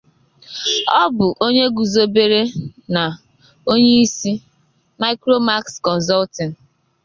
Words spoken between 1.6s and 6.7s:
guzọbere na onye isi, MicroMax Consulting.